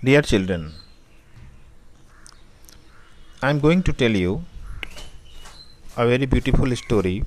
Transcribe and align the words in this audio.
Dear 0.00 0.22
children, 0.22 0.74
I 3.42 3.50
am 3.50 3.58
going 3.58 3.82
to 3.82 3.92
tell 3.92 4.12
you 4.12 4.44
a 5.96 6.06
very 6.06 6.24
beautiful 6.24 6.76
story. 6.76 7.24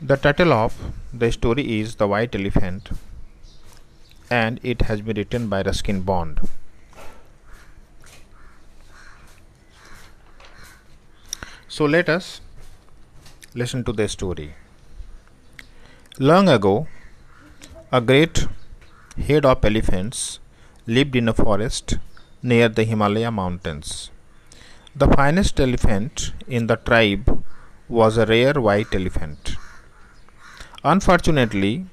The 0.00 0.14
title 0.14 0.52
of 0.52 0.76
the 1.12 1.32
story 1.32 1.80
is 1.80 1.96
The 1.96 2.06
White 2.06 2.36
Elephant 2.36 2.90
and 4.30 4.60
it 4.62 4.82
has 4.82 5.00
been 5.00 5.16
written 5.16 5.48
by 5.48 5.62
Ruskin 5.62 6.02
Bond. 6.02 6.38
So 11.66 11.86
let 11.86 12.08
us 12.08 12.40
listen 13.56 13.82
to 13.82 13.92
the 13.92 14.06
story. 14.06 14.54
Long 16.20 16.48
ago, 16.48 16.86
a 17.90 18.00
great 18.00 18.46
herd 19.26 19.44
of 19.44 19.64
elephants 19.64 20.38
lived 20.86 21.14
in 21.14 21.28
a 21.28 21.34
forest 21.34 21.98
near 22.42 22.68
the 22.68 22.84
Himalaya 22.84 23.30
mountains. 23.30 24.10
The 24.94 25.08
finest 25.08 25.60
elephant 25.60 26.32
in 26.46 26.66
the 26.66 26.76
tribe 26.76 27.44
was 27.88 28.16
a 28.16 28.26
rare 28.26 28.60
white 28.60 28.94
elephant. 28.94 29.56
Unfortunately, 30.84 31.86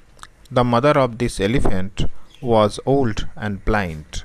the 0.50 0.64
mother 0.64 0.98
of 0.98 1.18
this 1.18 1.38
elephant 1.40 2.04
was 2.40 2.80
old 2.84 3.28
and 3.36 3.64
blind. 3.64 4.24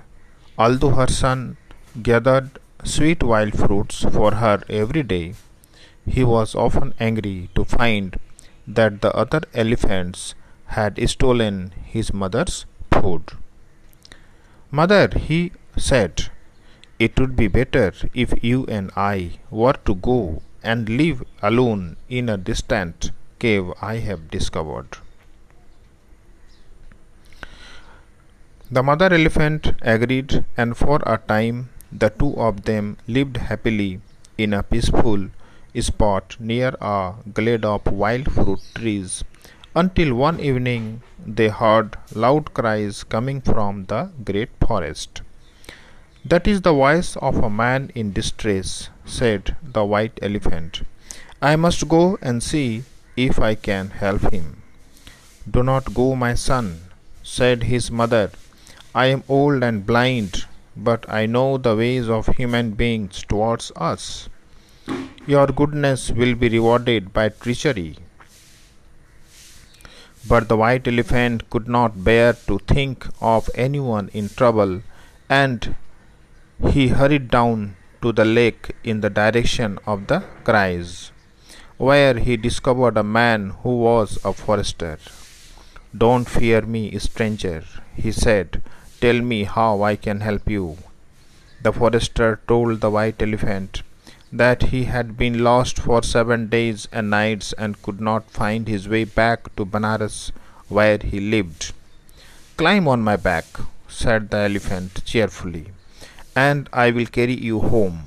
Although 0.57 0.91
her 0.91 1.07
son 1.07 1.57
gathered 2.01 2.59
sweet 2.83 3.21
wild 3.21 3.57
fruits 3.57 4.03
for 4.03 4.35
her 4.35 4.63
every 4.69 5.03
day, 5.03 5.35
he 6.07 6.23
was 6.23 6.55
often 6.55 6.93
angry 6.99 7.49
to 7.55 7.65
find 7.65 8.17
that 8.67 9.01
the 9.01 9.13
other 9.15 9.41
elephants 9.53 10.33
had 10.67 10.97
stolen 11.09 11.73
his 11.83 12.13
mother's 12.13 12.65
food. 12.91 13.31
Mother, 14.71 15.09
he 15.17 15.51
said, 15.77 16.29
it 16.97 17.19
would 17.19 17.35
be 17.35 17.47
better 17.47 17.93
if 18.13 18.43
you 18.43 18.65
and 18.67 18.91
I 18.95 19.39
were 19.49 19.73
to 19.85 19.95
go 19.95 20.41
and 20.63 20.89
live 20.89 21.23
alone 21.41 21.97
in 22.09 22.29
a 22.29 22.37
distant 22.37 23.11
cave 23.39 23.71
I 23.81 23.95
have 23.97 24.31
discovered. 24.31 24.97
The 28.71 28.81
mother 28.81 29.13
elephant 29.13 29.73
agreed, 29.81 30.43
and 30.57 30.75
for 30.75 30.99
a 31.05 31.17
time 31.17 31.69
the 31.91 32.09
two 32.09 32.33
of 32.35 32.63
them 32.63 32.97
lived 33.07 33.37
happily 33.37 34.01
in 34.37 34.53
a 34.53 34.63
peaceful 34.63 35.29
spot 35.79 36.35
near 36.39 36.73
a 36.81 37.13
glade 37.33 37.65
of 37.65 37.85
wild 37.85 38.31
fruit 38.31 38.61
trees 38.73 39.23
until 39.75 40.15
one 40.15 40.39
evening 40.39 41.01
they 41.37 41.49
heard 41.49 41.97
loud 42.13 42.53
cries 42.53 43.03
coming 43.03 43.41
from 43.41 43.85
the 43.85 44.09
great 44.23 44.49
forest. 44.65 45.21
That 46.23 46.47
is 46.47 46.61
the 46.61 46.73
voice 46.73 47.15
of 47.17 47.37
a 47.37 47.49
man 47.49 47.91
in 47.93 48.13
distress, 48.13 48.89
said 49.05 49.55
the 49.61 49.83
white 49.83 50.17
elephant. 50.21 50.81
I 51.41 51.55
must 51.55 51.87
go 51.87 52.17
and 52.21 52.41
see 52.41 52.83
if 53.17 53.37
I 53.39 53.53
can 53.55 53.89
help 53.89 54.33
him. 54.33 54.63
Do 55.49 55.61
not 55.61 55.93
go, 55.93 56.15
my 56.15 56.33
son, 56.33 56.79
said 57.21 57.63
his 57.63 57.91
mother. 57.91 58.31
I 58.95 59.07
am 59.07 59.23
old 59.27 59.61
and 59.61 59.85
blind, 59.85 60.45
but 60.75 61.05
I 61.09 61.25
know 61.25 61.57
the 61.57 61.75
ways 61.75 62.09
of 62.09 62.27
human 62.27 62.71
beings 62.71 63.23
towards 63.27 63.71
us. 63.75 64.29
Your 65.27 65.47
goodness 65.47 66.11
will 66.11 66.35
be 66.35 66.49
rewarded 66.49 67.13
by 67.13 67.29
treachery. 67.29 67.97
But 70.27 70.49
the 70.49 70.57
white 70.57 70.87
elephant 70.87 71.49
could 71.51 71.67
not 71.67 72.03
bear 72.03 72.33
to 72.47 72.57
think 72.59 73.05
of 73.21 73.49
anyone 73.53 74.09
in 74.11 74.29
trouble, 74.29 74.81
and 75.29 75.75
he 76.71 76.87
hurried 76.87 77.29
down 77.29 77.75
to 78.01 78.11
the 78.11 78.25
lake 78.25 78.75
in 78.83 79.01
the 79.01 79.09
direction 79.09 79.77
of 79.85 80.07
the 80.07 80.23
cries, 80.43 81.11
where 81.77 82.15
he 82.17 82.37
discovered 82.37 82.97
a 82.97 83.03
man 83.03 83.51
who 83.61 83.77
was 83.77 84.17
a 84.23 84.33
forester. 84.33 84.97
Don't 85.95 86.27
fear 86.27 86.61
me, 86.61 86.97
stranger, 86.99 87.63
he 87.95 88.11
said. 88.11 88.61
Tell 89.01 89.21
me 89.21 89.43
how 89.43 89.83
I 89.83 89.95
can 89.95 90.21
help 90.21 90.49
you. 90.49 90.77
The 91.61 91.71
forester 91.71 92.39
told 92.47 92.81
the 92.81 92.89
white 92.89 93.21
elephant 93.21 93.83
that 94.41 94.63
he 94.71 94.83
had 94.85 95.17
been 95.17 95.43
lost 95.43 95.79
for 95.79 96.01
seven 96.03 96.47
days 96.47 96.87
and 96.91 97.09
nights 97.09 97.53
and 97.57 97.81
could 97.81 98.01
not 98.01 98.29
find 98.29 98.67
his 98.67 98.87
way 98.93 99.03
back 99.03 99.55
to 99.55 99.65
Benares 99.65 100.31
where 100.67 100.97
he 100.97 101.19
lived. 101.19 101.71
Climb 102.57 102.87
on 102.87 103.01
my 103.01 103.15
back, 103.15 103.45
said 103.87 104.29
the 104.31 104.37
elephant 104.37 105.03
cheerfully, 105.05 105.67
and 106.35 106.69
I 106.73 106.91
will 106.91 107.05
carry 107.05 107.37
you 107.49 107.59
home. 107.59 107.99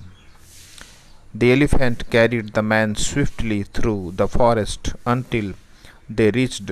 The 1.35 1.53
elephant 1.53 2.11
carried 2.11 2.53
the 2.55 2.63
man 2.63 2.95
swiftly 2.97 3.63
through 3.63 4.13
the 4.17 4.29
forest 4.29 4.95
until 5.07 5.55
they 6.09 6.31
reached 6.31 6.71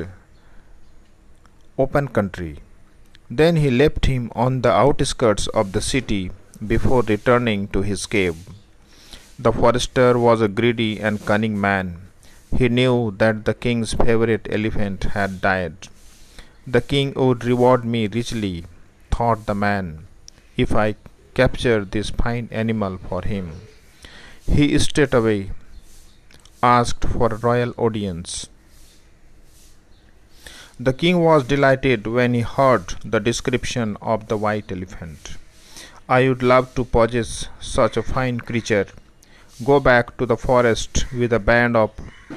open 1.79 2.09
country. 2.09 2.59
Then 3.31 3.57
he 3.57 3.71
left 3.71 4.07
him 4.07 4.31
on 4.35 4.63
the 4.63 4.73
outskirts 4.73 5.47
of 5.49 5.73
the 5.73 5.83
city 5.83 6.31
before 6.67 7.03
returning 7.03 7.69
to 7.69 7.83
his 7.83 8.07
cave. 8.07 8.37
The 9.39 9.53
forester 9.53 10.19
was 10.19 10.41
a 10.41 10.49
greedy 10.49 10.99
and 10.99 11.25
cunning 11.25 11.61
man. 11.61 11.99
He 12.57 12.71
knew 12.71 13.15
that 13.19 13.45
the 13.45 13.53
king's 13.53 13.93
favorite 13.93 14.47
elephant 14.51 15.05
had 15.05 15.43
died. 15.43 15.89
The 16.67 16.81
king 16.81 17.13
would 17.15 17.45
reward 17.45 17.85
me 17.85 18.07
richly, 18.07 18.65
thought 19.11 19.45
the 19.45 19.55
man, 19.55 20.07
if 20.57 20.75
I 20.75 20.97
capture 21.35 21.85
this 21.85 22.09
fine 22.09 22.49
animal 22.51 22.97
for 22.97 23.23
him. 23.23 23.53
He 24.51 24.79
straightway 24.79 25.51
asked 26.63 27.05
for 27.05 27.27
a 27.27 27.37
royal 27.37 27.75
audience. 27.77 28.49
The 30.81 30.95
king 30.95 31.21
was 31.21 31.45
delighted 31.45 32.07
when 32.07 32.33
he 32.33 32.41
heard 32.41 32.95
the 33.05 33.21
description 33.21 33.99
of 34.01 34.29
the 34.29 34.39
white 34.39 34.73
elephant. 34.73 35.37
I 36.09 36.29
would 36.29 36.43
love 36.43 36.75
to 36.77 36.85
possess 36.85 37.49
such 37.61 37.99
a 37.99 38.03
fine 38.03 38.41
creature 38.41 38.87
go 39.65 39.81
back 39.81 40.17
to 40.19 40.27
the 40.27 40.37
forest 40.37 41.07
with 41.13 41.33
a 41.33 41.39
band 41.39 41.77
of 41.77 41.91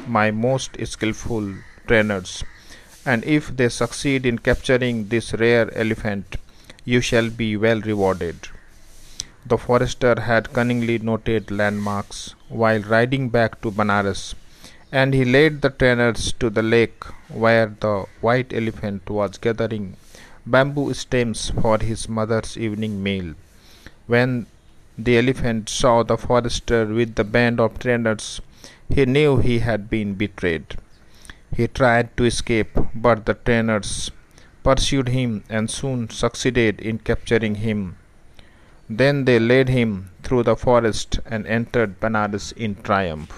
my 0.07 0.31
most 0.31 0.77
skilful 0.85 1.53
trainers, 1.87 2.43
and 3.05 3.23
if 3.25 3.55
they 3.55 3.69
succeed 3.69 4.25
in 4.25 4.39
capturing 4.39 5.07
this 5.09 5.33
rare 5.33 5.73
elephant, 5.75 6.37
you 6.85 7.01
shall 7.01 7.29
be 7.29 7.57
well 7.57 7.81
rewarded. 7.81 8.47
The 9.45 9.57
forester 9.57 10.21
had 10.21 10.53
cunningly 10.53 10.99
noted 10.99 11.51
landmarks 11.51 12.35
while 12.47 12.81
riding 12.81 13.29
back 13.29 13.61
to 13.61 13.71
Benares, 13.71 14.35
and 14.91 15.13
he 15.13 15.25
led 15.25 15.61
the 15.61 15.69
trainers 15.69 16.33
to 16.33 16.49
the 16.49 16.63
lake 16.63 17.03
where 17.27 17.67
the 17.67 18.05
white 18.21 18.53
elephant 18.53 19.09
was 19.09 19.37
gathering 19.37 19.97
bamboo 20.45 20.93
stems 20.93 21.49
for 21.61 21.77
his 21.77 22.09
mother's 22.09 22.57
evening 22.57 23.03
meal. 23.03 23.33
When 24.07 24.47
the 25.05 25.17
elephant 25.17 25.69
saw 25.69 26.03
the 26.03 26.17
forester 26.17 26.85
with 26.85 27.15
the 27.15 27.23
band 27.23 27.59
of 27.65 27.79
trainers. 27.79 28.41
He 28.93 29.05
knew 29.05 29.37
he 29.37 29.59
had 29.59 29.89
been 29.89 30.15
betrayed. 30.15 30.75
He 31.55 31.67
tried 31.67 32.15
to 32.17 32.25
escape, 32.25 32.77
but 32.93 33.25
the 33.25 33.35
trainers 33.35 34.11
pursued 34.61 35.09
him 35.09 35.43
and 35.49 35.69
soon 35.69 36.09
succeeded 36.09 36.81
in 36.81 36.99
capturing 36.99 37.55
him. 37.55 37.95
Then 38.89 39.23
they 39.25 39.39
led 39.39 39.69
him 39.69 40.11
through 40.23 40.43
the 40.43 40.55
forest 40.55 41.19
and 41.25 41.47
entered 41.47 41.99
Benares 42.01 42.51
in 42.53 42.75
triumph. 42.75 43.31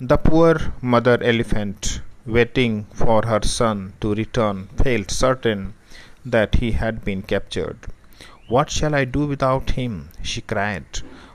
The 0.00 0.16
poor 0.16 0.56
mother 0.80 1.22
elephant, 1.22 2.00
waiting 2.26 2.86
for 2.92 3.24
her 3.24 3.42
son 3.42 3.92
to 4.00 4.14
return, 4.14 4.68
felt 4.82 5.10
certain 5.12 5.74
that 6.24 6.56
he 6.56 6.72
had 6.72 7.04
been 7.04 7.22
captured. 7.22 7.78
What 8.52 8.68
shall 8.68 8.94
I 8.94 9.06
do 9.06 9.24
without 9.24 9.70
him? 9.70 10.10
she 10.22 10.42
cried. 10.42 10.84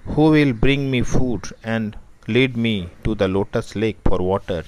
Who 0.05 0.25
will 0.33 0.53
bring 0.53 0.91
me 0.91 1.01
food 1.01 1.47
and 1.63 1.97
lead 2.27 2.55
me 2.55 2.91
to 3.05 3.15
the 3.15 3.27
lotus 3.27 3.75
lake 3.75 3.97
for 4.05 4.19
water? 4.19 4.63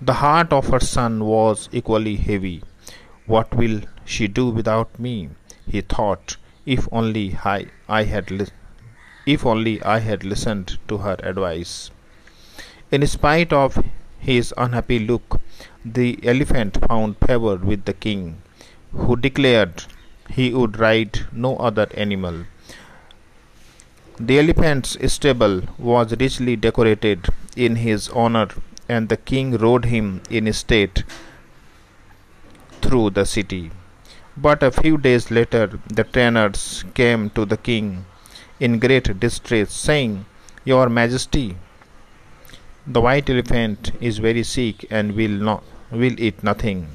The 0.00 0.14
heart 0.14 0.50
of 0.50 0.68
her 0.68 0.80
son 0.80 1.26
was 1.26 1.68
equally 1.70 2.16
heavy. 2.16 2.62
What 3.26 3.54
will 3.54 3.82
she 4.06 4.28
do 4.28 4.48
without 4.48 4.98
me? 4.98 5.28
he 5.66 5.82
thought. 5.82 6.38
If 6.64 6.88
only 6.90 7.36
I, 7.44 7.66
I 7.86 8.04
had 8.04 8.30
li- 8.30 8.56
if 9.26 9.44
only 9.44 9.82
I 9.82 9.98
had 9.98 10.24
listened 10.24 10.78
to 10.88 10.98
her 11.06 11.18
advice. 11.22 11.90
In 12.90 13.06
spite 13.06 13.52
of 13.52 13.78
his 14.18 14.54
unhappy 14.56 15.00
look, 15.00 15.38
the 15.84 16.18
elephant 16.22 16.78
found 16.88 17.18
favor 17.18 17.56
with 17.56 17.84
the 17.84 17.92
king, 17.92 18.40
who 18.92 19.16
declared 19.16 19.84
he 20.30 20.52
would 20.52 20.78
ride 20.78 21.20
no 21.32 21.56
other 21.56 21.88
animal. 21.94 22.44
The 24.18 24.38
elephant's 24.38 24.96
stable 25.12 25.62
was 25.78 26.16
richly 26.18 26.56
decorated 26.56 27.28
in 27.56 27.76
his 27.76 28.08
honor, 28.10 28.48
and 28.88 29.08
the 29.08 29.16
king 29.16 29.56
rode 29.56 29.86
him 29.86 30.22
in 30.30 30.52
state 30.52 31.04
through 32.80 33.10
the 33.10 33.24
city. 33.24 33.70
But 34.36 34.62
a 34.62 34.70
few 34.70 34.96
days 34.96 35.30
later, 35.30 35.78
the 35.86 36.04
trainers 36.04 36.84
came 36.94 37.30
to 37.30 37.44
the 37.44 37.56
king 37.56 38.04
in 38.60 38.78
great 38.78 39.18
distress, 39.20 39.72
saying, 39.72 40.24
Your 40.64 40.88
Majesty, 40.88 41.56
the 42.86 43.00
white 43.00 43.28
elephant 43.28 43.92
is 44.00 44.18
very 44.18 44.42
sick 44.42 44.86
and 44.90 45.14
will 45.14 45.36
not 45.48 45.62
will 45.90 46.18
eat 46.18 46.42
nothing. 46.42 46.88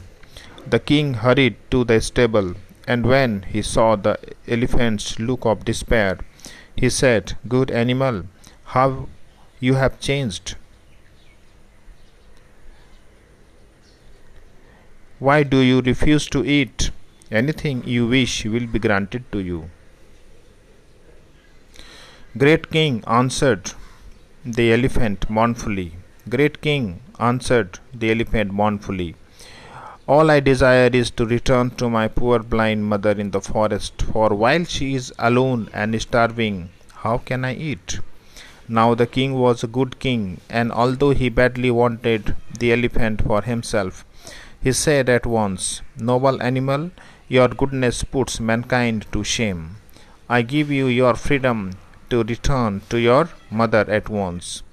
The 0.66 0.80
king 0.80 1.14
hurried 1.16 1.56
to 1.72 1.84
the 1.84 2.02
stable, 2.02 2.56
and 2.88 3.06
when 3.06 3.44
he 3.44 3.62
saw 3.62 3.96
the 3.96 4.18
elephant's 4.48 5.20
look 5.20 5.46
of 5.46 5.66
despair, 5.66 6.20
he 6.76 6.90
said, 6.90 7.38
Good 7.48 7.70
animal, 7.70 8.24
how 8.76 9.08
you 9.60 9.74
have 9.76 10.00
changed. 10.00 10.56
Why 15.20 15.44
do 15.44 15.60
you 15.60 15.82
refuse 15.82 16.28
to 16.28 16.46
eat? 16.46 16.92
Anything 17.30 17.84
you 17.86 18.08
wish 18.08 18.46
will 18.46 18.68
be 18.68 18.80
granted 18.80 19.30
to 19.32 19.40
you. 19.40 19.70
Great 22.38 22.70
king 22.72 23.04
answered 23.08 23.72
the 24.46 24.72
elephant 24.72 25.30
mournfully. 25.30 25.94
Great 26.30 26.62
king, 26.62 27.02
answered 27.20 27.80
the 27.94 28.12
elephant 28.12 28.52
mournfully, 28.52 29.16
all 30.08 30.32
I 30.32 30.40
desire 30.40 30.90
is 30.94 31.12
to 31.12 31.26
return 31.26 31.70
to 31.72 31.90
my 31.90 32.08
poor 32.08 32.40
blind 32.40 32.86
mother 32.86 33.12
in 33.12 33.32
the 33.32 33.42
forest, 33.42 34.02
for 34.14 34.30
while 34.30 34.64
she 34.64 34.96
is 34.96 35.14
alone 35.20 35.70
and 35.74 36.02
starving, 36.02 36.70
how 37.04 37.18
can 37.18 37.44
I 37.44 37.56
eat? 37.56 38.00
Now 38.70 38.96
the 38.96 39.06
king 39.06 39.34
was 39.34 39.64
a 39.64 39.68
good 39.68 40.00
king, 40.00 40.40
and 40.50 40.72
although 40.72 41.10
he 41.10 41.28
badly 41.28 41.72
wanted 41.72 42.36
the 42.58 42.72
elephant 42.72 43.22
for 43.24 43.42
himself, 43.42 44.06
he 44.62 44.72
said 44.72 45.10
at 45.10 45.26
once, 45.26 45.82
Noble 45.98 46.42
animal, 46.42 46.92
your 47.28 47.50
goodness 47.50 48.06
puts 48.06 48.40
mankind 48.40 49.06
to 49.12 49.26
shame. 49.26 49.76
I 50.30 50.42
give 50.42 50.72
you 50.72 50.88
your 50.88 51.16
freedom 51.16 51.74
to 52.10 52.24
return 52.24 52.82
to 52.90 52.98
your 52.98 53.30
mother 53.52 53.86
at 53.90 54.08
once. 54.08 54.64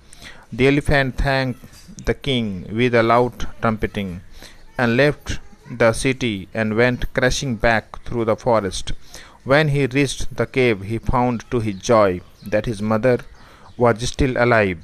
The 0.53 0.69
elephant 0.69 1.19
thanked 1.19 2.07
the 2.07 2.15
king 2.15 2.69
with 2.73 2.95
a 2.95 3.03
loud 3.03 3.49
trumpeting 3.61 4.21
and 4.77 4.97
left 4.97 5.39
the 5.71 5.93
city 5.93 6.49
and 6.53 6.77
went 6.77 7.13
crashing 7.15 7.57
back 7.57 8.03
through 8.05 8.25
the 8.25 8.37
forest. 8.37 8.93
When 9.45 9.69
he 9.69 9.87
reached 9.87 10.37
the 10.37 10.47
cave, 10.47 10.83
he 10.83 10.99
found 10.99 11.51
to 11.51 11.61
his 11.61 11.77
joy 11.77 12.21
that 12.47 12.67
his 12.67 12.81
mother 12.81 13.19
was 13.77 14.09
still 14.09 14.37
alive. 14.37 14.79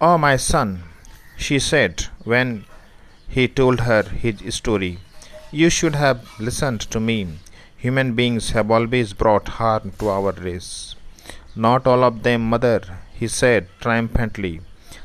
Oh, 0.00 0.18
my 0.18 0.36
son, 0.36 0.82
she 1.36 1.58
said 1.58 2.06
when 2.24 2.64
he 3.28 3.46
told 3.48 3.80
her 3.80 4.02
his 4.02 4.54
story, 4.54 4.98
you 5.50 5.70
should 5.70 5.94
have 5.94 6.28
listened 6.38 6.80
to 6.92 7.00
me. 7.00 7.38
Human 7.76 8.14
beings 8.14 8.50
have 8.50 8.70
always 8.70 9.12
brought 9.12 9.48
harm 9.48 9.92
to 9.98 10.08
our 10.08 10.32
race. 10.32 10.94
Not 11.56 11.86
all 11.86 12.04
of 12.04 12.22
them, 12.22 12.48
mother, 12.48 12.82
he 13.12 13.26
said 13.26 13.68
triumphantly. 13.80 14.60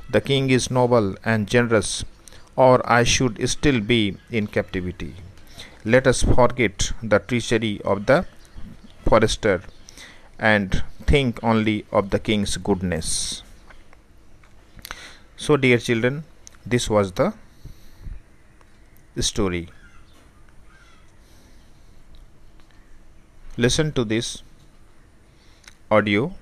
The 0.10 0.22
king 0.22 0.50
is 0.50 0.72
noble 0.72 1.16
and 1.24 1.48
generous, 1.48 2.06
or 2.56 2.82
I 2.90 3.04
should 3.04 3.48
still 3.50 3.80
be 3.82 4.18
in 4.32 4.48
captivity. 4.48 5.16
Let 5.84 6.08
us 6.08 6.24
forget 6.24 6.92
the 7.04 7.20
treachery 7.20 7.82
of 7.84 8.06
the 8.06 8.26
forester 9.08 9.62
and 10.40 10.84
think 11.06 11.44
only 11.44 11.86
of 11.92 12.10
the 12.10 12.20
king's 12.20 12.58
goodness. 12.58 13.44
So, 15.38 15.58
dear 15.58 15.78
children, 15.78 16.24
this 16.66 16.90
was 16.90 17.12
the 17.14 17.34
story. 19.20 19.70
Listen 23.58 23.92
to 23.94 24.04
this 24.04 24.44
audio 25.90 26.34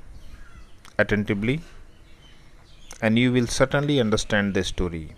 attentively 0.97 1.61
and 3.03 3.19
you 3.19 3.31
will 3.33 3.47
certainly 3.47 3.99
understand 3.99 4.53
the 4.53 4.63
story. 4.63 5.13